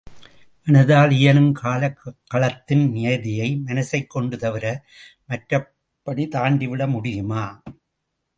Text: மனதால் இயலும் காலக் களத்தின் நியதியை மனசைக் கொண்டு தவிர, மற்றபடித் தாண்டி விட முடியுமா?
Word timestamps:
மனதால் 0.67 1.11
இயலும் 1.11 1.51
காலக் 1.51 2.01
களத்தின் 2.33 2.89
நியதியை 2.91 3.61
மனசைக் 3.65 4.09
கொண்டு 4.09 4.37
தவிர, 4.37 4.83
மற்றபடித் 5.29 6.31
தாண்டி 6.31 6.67
விட 6.67 6.87
முடியுமா? 6.87 7.61